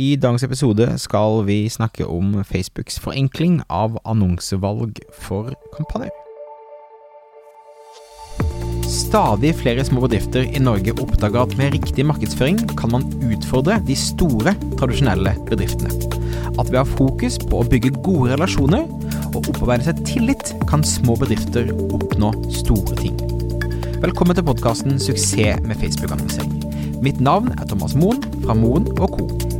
I 0.00 0.14
dagens 0.16 0.44
episode 0.46 0.86
skal 1.02 1.42
vi 1.44 1.66
snakke 1.68 2.06
om 2.08 2.38
Facebooks 2.46 2.96
forenkling 3.02 3.58
av 3.68 3.98
annonsevalg 4.08 4.96
for 5.12 5.50
kampanjer. 5.74 6.14
Stadig 8.88 9.50
flere 9.58 9.84
små 9.84 10.06
bedrifter 10.06 10.46
i 10.46 10.62
Norge 10.62 10.94
oppdager 10.94 11.42
at 11.42 11.52
med 11.58 11.74
riktig 11.76 12.06
markedsføring 12.08 12.62
kan 12.80 12.94
man 12.94 13.04
utfordre 13.28 13.76
de 13.84 13.98
store, 13.98 14.54
tradisjonelle 14.80 15.34
bedriftene. 15.50 15.92
At 16.56 16.70
ved 16.70 16.80
å 16.80 16.86
ha 16.86 16.88
fokus 16.94 17.36
på 17.42 17.60
å 17.60 17.68
bygge 17.68 17.92
gode 18.00 18.32
relasjoner 18.38 18.88
og 19.34 19.42
opparbeide 19.42 19.90
seg 19.90 20.00
tillit, 20.08 20.54
kan 20.70 20.86
små 20.86 21.18
bedrifter 21.20 21.74
oppnå 21.90 22.32
store 22.62 22.96
ting. 23.02 23.20
Velkommen 24.00 24.38
til 24.38 24.48
podkasten 24.48 24.96
'Suksess 24.96 25.60
med 25.60 25.76
Facebook-annonsering'. 25.76 27.02
Mitt 27.04 27.20
navn 27.20 27.52
er 27.58 27.68
Thomas 27.68 27.94
Moen 27.94 28.24
fra 28.40 28.56
Moen 28.56 28.88
Co. 28.96 29.59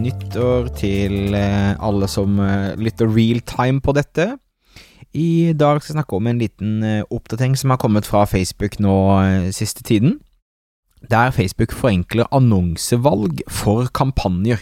nyttår 0.00 0.70
til 0.78 1.34
eh, 1.36 1.72
alle 1.82 2.08
som 2.10 2.38
eh, 2.40 2.72
lytter 2.80 3.10
real 3.10 3.42
time 3.48 3.82
på 3.84 3.94
dette. 3.96 4.36
I 5.12 5.52
dag 5.52 5.80
skal 5.80 5.92
jeg 5.92 5.98
snakke 5.98 6.16
om 6.16 6.28
en 6.30 6.40
liten 6.40 6.82
eh, 6.86 7.04
oppdatering 7.12 7.56
som 7.58 7.72
har 7.74 7.80
kommet 7.82 8.08
fra 8.08 8.24
Facebook 8.28 8.78
nå 8.82 8.94
siste 9.54 9.84
tiden. 9.86 10.20
Der 11.10 11.34
Facebook 11.34 11.72
forenkler 11.74 12.30
annonsevalg 12.32 13.42
for 13.50 13.90
kampanjer. 13.92 14.60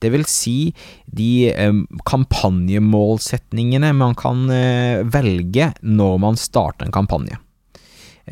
Det 0.00 0.08
vil 0.14 0.24
si 0.24 0.72
de 1.04 1.52
kampanjemålsetningene 2.08 3.92
man 3.92 4.14
kan 4.16 4.48
velge 5.12 5.66
når 5.84 6.14
man 6.22 6.40
starter 6.40 6.88
en 6.88 6.94
kampanje. 6.94 7.36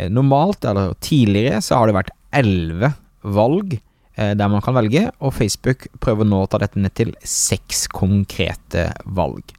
Normalt, 0.08 0.64
eller 0.64 0.96
tidligere, 1.04 1.60
så 1.60 1.76
har 1.76 1.90
det 1.90 1.98
vært 1.98 2.14
elleve 2.40 2.94
valg 3.20 3.76
der 4.18 4.50
man 4.50 4.62
kan 4.64 4.74
velge, 4.74 5.04
og 5.22 5.36
Facebook 5.36 5.86
prøver 6.02 6.26
nå 6.26 6.40
å 6.42 6.50
ta 6.50 6.58
dette 6.58 6.80
ned 6.82 6.90
til 6.98 7.12
seks 7.22 7.86
konkrete 7.94 8.88
valg. 9.06 9.54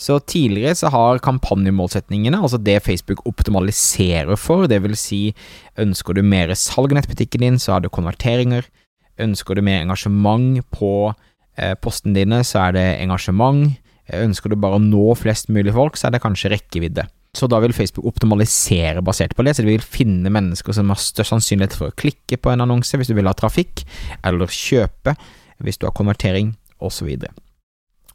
Så 0.00 0.16
tidligere 0.24 0.78
så 0.78 0.88
har 0.88 1.20
kampanjemålsetningene, 1.20 2.38
altså 2.40 2.56
det 2.56 2.78
Facebook 2.86 3.20
optimaliserer 3.28 4.38
for, 4.40 4.64
det 4.64 4.78
vil 4.80 4.96
si 4.96 5.34
ønsker 5.80 6.16
du 6.16 6.22
mer 6.24 6.54
salg 6.56 6.94
i 6.94 6.96
nettbutikken 6.96 7.44
din, 7.44 7.58
så 7.60 7.74
har 7.74 7.84
du 7.84 7.90
konverteringer. 7.92 8.64
Ønsker 9.20 9.58
du 9.58 9.64
mer 9.66 9.82
engasjement 9.82 10.62
på 10.72 11.12
eh, 11.12 11.74
postene 11.84 12.16
dine, 12.16 12.40
så 12.48 12.62
er 12.64 12.76
det 12.78 12.86
engasjement. 13.02 13.76
Ønsker 14.16 14.48
du 14.48 14.56
bare 14.56 14.80
å 14.80 14.84
nå 14.84 15.12
flest 15.20 15.52
mulig 15.52 15.76
folk, 15.76 16.00
så 16.00 16.08
er 16.08 16.16
det 16.16 16.24
kanskje 16.24 16.54
rekkevidde. 16.54 17.04
Så 17.36 17.46
da 17.46 17.60
vil 17.62 17.74
Facebook 17.74 18.08
optimalisere 18.10 19.02
basert 19.06 19.36
på 19.38 19.44
det, 19.46 19.54
så 19.54 19.62
de 19.62 19.70
vil 19.70 19.84
finne 19.84 20.32
mennesker 20.34 20.74
som 20.74 20.90
har 20.90 20.98
størst 20.98 21.30
sannsynlighet 21.30 21.76
for 21.78 21.90
å 21.90 21.98
klikke 21.98 22.40
på 22.42 22.50
en 22.50 22.64
annonse 22.64 22.98
hvis 22.98 23.10
du 23.10 23.14
vil 23.14 23.30
ha 23.30 23.34
trafikk, 23.38 23.84
eller 24.26 24.50
kjøpe 24.50 25.14
hvis 25.62 25.78
du 25.78 25.86
har 25.86 25.94
konvertering, 25.94 26.56
osv. 26.80 26.96
Så, 26.96 27.04
videre. 27.04 27.34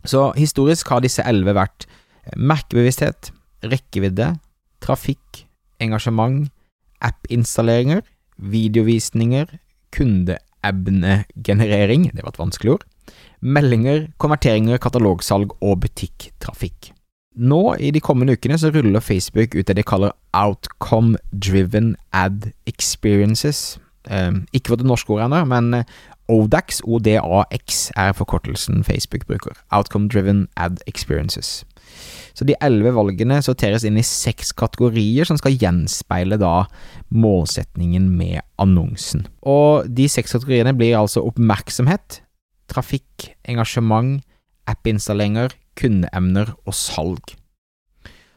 så 0.09 0.21
historisk 0.33 0.89
har 0.89 1.03
disse 1.05 1.23
elleve 1.23 1.53
vært 1.53 1.85
merkebevissthet, 2.33 3.29
rekkevidde, 3.63 4.33
trafikk, 4.81 5.45
engasjement, 5.79 6.49
app-installeringer, 7.05 8.01
videovisninger, 8.41 9.53
kunde 9.95 10.39
ebnegenerering, 10.65 12.09
det 12.11 12.25
var 12.25 12.33
et 12.33 12.41
vanskelig 12.41 12.75
ord, 12.75 12.85
meldinger, 13.45 14.07
konverteringer, 14.17 14.81
katalogsalg 14.81 15.53
og 15.61 15.79
butikktrafikk. 15.85 16.91
Nå, 17.35 17.75
i 17.79 17.91
de 17.91 17.99
kommende 17.99 18.33
ukene, 18.33 18.57
så 18.57 18.71
ruller 18.71 19.03
Facebook 19.03 19.55
ut 19.55 19.67
det 19.67 19.75
de 19.75 19.83
kaller 19.83 20.15
Outcome 20.33 21.17
Driven 21.31 21.95
Ad 22.13 22.51
Experiences. 22.67 23.79
Eh, 24.07 24.31
ikke 24.53 24.71
for 24.71 24.79
det 24.79 24.87
norske 24.87 25.11
ordet 25.11 25.25
ennå, 25.27 25.43
men 25.49 25.83
ODAX, 26.31 26.81
ODAX, 26.83 27.91
er 27.95 28.13
forkortelsen 28.17 28.83
Facebook 28.83 29.27
bruker. 29.27 29.53
Outcome 29.71 30.09
Driven 30.09 30.47
Ad 30.57 30.77
Experiences. 30.87 31.65
Så 32.33 32.45
de 32.47 32.55
elleve 32.63 32.95
valgene 32.95 33.37
sorteres 33.45 33.85
inn 33.87 33.99
i 33.99 34.05
seks 34.05 34.51
kategorier 34.57 35.27
som 35.27 35.37
skal 35.39 35.55
gjenspeile 35.59 36.39
da 36.41 36.65
målsetningen 37.13 38.09
med 38.17 38.41
annonsen. 38.59 39.27
Og 39.41 39.87
de 39.87 40.07
seks 40.11 40.35
kategoriene 40.35 40.73
blir 40.75 40.97
altså 40.99 41.23
oppmerksomhet, 41.23 42.21
trafikk, 42.71 43.29
engasjement, 43.47 44.23
app-installeringer, 44.67 45.53
kundeemner 45.79 46.53
og 46.65 46.75
salg. 46.77 47.35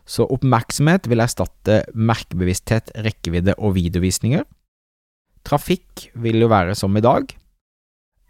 Så 0.09 0.25
oppmerksomhet 0.25 1.09
vil 1.10 1.21
erstatte 1.21 1.82
merkebevissthet, 1.93 2.94
rekkevidde 3.04 3.59
og 3.59 3.76
videovisninger. 3.76 4.47
Trafikk 5.44 6.09
vil 6.16 6.41
jo 6.43 6.48
være 6.50 6.77
som 6.78 6.97
i 6.97 7.04
dag. 7.04 7.28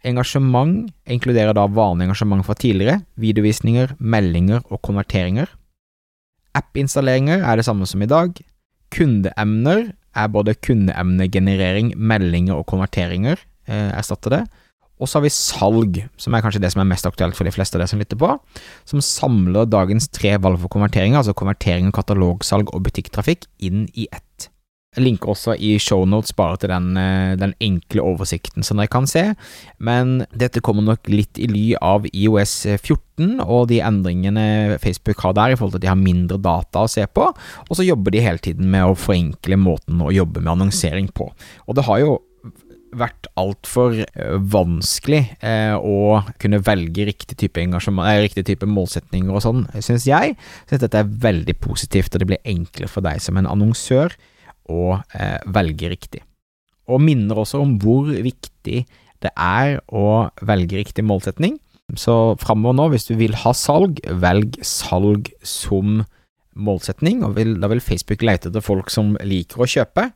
Engasjement 0.07 0.87
inkluderer 1.11 1.55
da 1.55 1.65
vanlig 1.67 2.07
engasjement 2.07 2.45
fra 2.47 2.55
tidligere, 2.55 3.01
videovisninger, 3.19 3.95
meldinger 3.99 4.63
og 4.69 4.81
konverteringer. 4.85 5.49
App-installeringer 6.55 7.43
er 7.43 7.59
det 7.59 7.67
samme 7.67 7.87
som 7.87 8.03
i 8.03 8.09
dag. 8.09 8.35
Kundeemner 8.95 9.91
er 10.15 10.31
både 10.31 10.55
kundeemnegenerering, 10.55 11.93
meldinger 11.95 12.57
og 12.57 12.65
konverteringer 12.71 13.37
eh, 13.69 13.91
erstatter 13.93 14.35
det. 14.35 14.41
Og 14.99 15.07
så 15.07 15.19
har 15.19 15.25
vi 15.25 15.33
salg, 15.33 16.01
som 16.19 16.35
er 16.35 16.43
kanskje 16.43 16.61
det 16.63 16.73
som 16.73 16.83
er 16.83 16.91
mest 16.91 17.07
aktuelt 17.07 17.37
for 17.37 17.47
de 17.47 17.55
fleste 17.55 17.77
av 17.77 17.83
dere 17.83 17.91
som 17.91 18.01
lytter 18.01 18.19
på, 18.19 18.35
som 18.89 19.03
samler 19.03 19.69
dagens 19.71 20.09
tre 20.11 20.35
valg 20.43 20.59
for 20.61 20.75
konvertering, 20.75 21.15
altså 21.15 21.35
konvertering, 21.37 21.91
katalogsalg 21.95 22.73
og 22.75 22.83
butikktrafikk, 22.87 23.47
inn 23.63 23.87
i 23.95 24.09
ett. 24.11 24.49
Jeg 24.97 25.05
linker 25.05 25.29
også 25.29 25.53
i 25.61 25.75
shownotes 25.77 26.33
bare 26.33 26.57
til 26.57 26.71
den, 26.71 26.97
eh, 26.97 27.35
den, 27.37 27.53
enkle 27.61 28.01
oversikten 28.01 28.65
som 28.65 28.79
dere 28.81 28.89
kan 28.89 29.05
se, 29.05 29.35
men 29.77 30.25
dette 30.33 30.63
kommer 30.65 30.81
nok 30.81 31.05
litt 31.07 31.37
i 31.37 31.45
ly 31.45 31.75
av 31.77 32.07
IOS 32.09 32.65
14 32.81 33.37
og 33.45 33.67
de 33.69 33.83
endringene 33.85 34.79
Facebook 34.81 35.21
har 35.21 35.35
der 35.37 35.53
i 35.53 35.59
forhold 35.59 35.77
til 35.77 35.83
at 35.83 35.85
de 35.85 35.91
har 35.93 35.99
mindre 35.99 36.39
data 36.41 36.81
å 36.81 36.89
se 36.89 37.05
på, 37.05 37.27
og 37.29 37.77
så 37.77 37.85
jobber 37.85 38.11
de 38.11 38.25
hele 38.25 38.41
tiden 38.41 38.65
med 38.71 38.87
å 38.89 38.97
forenkle 38.97 39.61
måten 39.61 40.01
å 40.01 40.09
jobbe 40.09 40.41
med 40.41 40.55
annonsering 40.55 41.13
på. 41.13 41.29
Og 41.67 41.77
det 41.77 41.85
har 41.85 42.01
jo 42.01 42.17
vært 42.95 43.27
altfor 43.39 43.99
eh, 44.01 44.35
vanskelig 44.53 45.21
eh, 45.45 45.75
å 45.75 46.21
kunne 46.41 46.61
velge 46.65 47.05
riktig 47.09 47.37
type 47.39 47.61
eh, 47.61 48.21
riktig 48.23 48.45
type 48.47 48.69
målsetninger 48.69 49.35
og 49.35 49.43
sånn, 49.45 49.65
syns 49.83 50.07
jeg. 50.09 50.35
Så 50.69 50.79
dette 50.81 51.03
er 51.03 51.15
veldig 51.27 51.55
positivt, 51.61 52.13
og 52.13 52.23
det 52.23 52.29
blir 52.31 52.43
enklere 52.47 52.91
for 52.91 53.05
deg 53.05 53.21
som 53.23 53.37
en 53.37 53.49
annonsør 53.49 54.15
å 54.69 54.99
eh, 55.13 55.39
velge 55.53 55.91
riktig. 55.91 56.23
Og 56.89 57.01
minner 57.03 57.37
også 57.37 57.61
om 57.61 57.77
hvor 57.81 58.09
viktig 58.09 58.83
det 59.19 59.33
er 59.35 59.79
å 59.91 60.29
velge 60.47 60.79
riktig 60.79 61.05
målsetning. 61.05 61.59
Så 61.97 62.35
framover 62.41 62.77
nå, 62.77 62.87
hvis 62.93 63.09
du 63.09 63.15
vil 63.19 63.35
ha 63.43 63.53
salg, 63.57 63.99
velg 64.21 64.59
salg 64.65 65.31
som 65.45 66.03
målsetning, 66.59 67.23
og 67.25 67.37
vil, 67.37 67.55
da 67.61 67.69
vil 67.71 67.81
Facebook 67.83 68.23
lete 68.25 68.49
etter 68.49 68.63
folk 68.63 68.91
som 68.93 69.15
liker 69.25 69.63
å 69.63 69.69
kjøpe, 69.69 70.09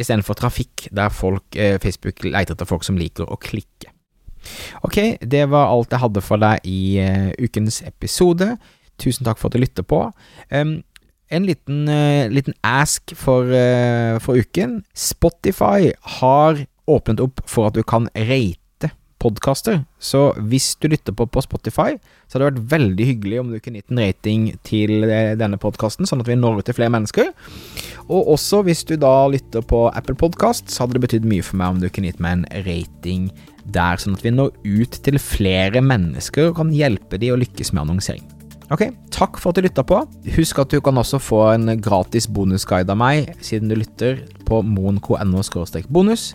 istedenfor 0.00 0.38
trafikk 0.38 0.88
der 0.94 1.12
folk, 1.14 1.44
eh, 1.56 1.78
Facebook 1.82 2.24
leter 2.24 2.54
etter 2.54 2.68
folk 2.68 2.84
som 2.86 2.98
liker 2.98 3.28
å 3.28 3.38
klikke. 3.40 3.92
Ok, 4.84 5.16
det 5.20 5.44
var 5.50 5.70
alt 5.72 5.94
jeg 5.94 6.02
hadde 6.02 6.22
for 6.24 6.42
deg 6.42 6.66
i 6.68 6.80
uh, 7.00 7.30
ukens 7.40 7.80
episode. 7.86 8.50
Tusen 9.00 9.24
takk 9.26 9.40
for 9.40 9.48
at 9.48 9.56
du 9.56 9.62
lytter 9.62 9.86
på. 9.88 10.00
Um, 10.52 10.82
en 11.32 11.46
liten, 11.48 11.86
uh, 11.88 12.28
liten 12.28 12.56
ask 12.66 13.14
for, 13.16 13.48
uh, 13.48 14.20
for, 14.20 14.36
uken. 14.36 14.82
Spotify 14.92 15.94
har 16.20 16.66
åpnet 16.84 17.22
opp 17.24 17.40
for 17.48 17.70
at 17.70 17.78
du 17.78 17.82
kan 17.82 18.10
rate 18.12 18.60
podkaster, 19.24 19.80
så 19.98 20.28
hvis 20.36 20.74
du 20.80 20.90
lytter 20.92 21.16
på 21.16 21.26
på 21.26 21.42
Spotify, 21.44 21.96
så 22.28 22.36
hadde 22.36 22.44
det 22.44 22.50
vært 22.60 22.74
veldig 22.74 23.06
hyggelig 23.08 23.40
om 23.40 23.52
du 23.52 23.58
kunne 23.62 23.80
gitt 23.80 23.94
en 23.94 24.02
rating 24.02 24.44
til 24.68 25.08
uh, 25.08 25.32
denne 25.40 25.58
podkasten, 25.60 26.08
sånn 26.08 26.22
at 26.22 26.28
vi 26.28 26.36
når 26.38 26.60
ut 26.60 26.68
til 26.68 26.76
flere 26.76 26.92
mennesker. 26.92 27.32
Og 28.04 28.34
også 28.36 28.62
hvis 28.68 28.84
du 28.88 28.94
da 29.00 29.14
lytter 29.32 29.64
på 29.64 29.86
Apple 29.90 30.18
Podkast, 30.20 30.68
så 30.70 30.84
hadde 30.84 30.98
det 30.98 31.06
betydd 31.06 31.28
mye 31.28 31.44
for 31.46 31.60
meg 31.60 31.74
om 31.74 31.82
du 31.82 31.88
kunne 31.88 32.12
gitt 32.12 32.22
meg 32.22 32.38
en 32.38 32.46
rating 32.68 33.30
der, 33.64 33.98
sånn 34.00 34.18
at 34.18 34.24
vi 34.24 34.34
når 34.34 34.52
ut 34.64 35.00
til 35.04 35.18
flere 35.22 35.80
mennesker 35.84 36.50
og 36.50 36.58
kan 36.60 36.72
hjelpe 36.74 37.20
de 37.20 37.32
å 37.32 37.40
lykkes 37.40 37.72
med 37.72 37.86
annonsering. 37.86 38.24
Ok, 38.72 38.86
takk 39.12 39.36
for 39.40 39.52
at 39.52 39.58
du 39.58 39.66
lytta 39.66 39.84
på. 39.86 39.98
Husk 40.38 40.60
at 40.62 40.72
du 40.72 40.80
kan 40.84 40.96
også 41.00 41.20
få 41.20 41.42
en 41.52 41.74
gratis 41.84 42.26
bonusguide 42.30 42.92
av 42.92 43.00
meg, 43.00 43.34
siden 43.44 43.68
du 43.70 43.76
lytter 43.76 44.24
på 44.48 44.62
moen.no 44.64 45.44
bonus. 45.92 46.32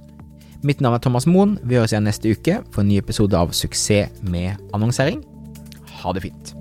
Mitt 0.62 0.82
navn 0.82 0.98
er 0.98 1.00
Thomas 1.00 1.24
Moen. 1.24 1.54
Vi 1.64 1.78
høres 1.80 1.94
igjen 1.94 2.04
neste 2.04 2.34
uke 2.36 2.58
for 2.74 2.84
en 2.84 2.90
ny 2.92 2.98
episode 3.00 3.38
av 3.38 3.54
Suksess 3.56 4.20
med 4.28 4.60
annonsering. 4.76 5.22
Ha 6.02 6.12
det 6.12 6.26
fint. 6.28 6.52